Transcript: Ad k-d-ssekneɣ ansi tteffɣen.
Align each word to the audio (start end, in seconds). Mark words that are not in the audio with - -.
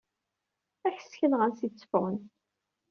Ad 0.87 0.91
k-d-ssekneɣ 0.93 1.41
ansi 1.45 1.67
tteffɣen. 1.67 2.17